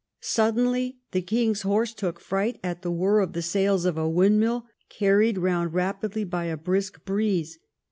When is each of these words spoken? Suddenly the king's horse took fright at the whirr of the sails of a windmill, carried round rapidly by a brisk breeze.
Suddenly 0.19 0.97
the 1.11 1.21
king's 1.21 1.61
horse 1.61 1.93
took 1.93 2.19
fright 2.19 2.59
at 2.63 2.81
the 2.81 2.89
whirr 2.89 3.19
of 3.19 3.33
the 3.33 3.43
sails 3.43 3.85
of 3.85 3.99
a 3.99 4.09
windmill, 4.09 4.65
carried 4.89 5.37
round 5.37 5.75
rapidly 5.75 6.23
by 6.23 6.45
a 6.45 6.57
brisk 6.57 7.05
breeze. 7.05 7.59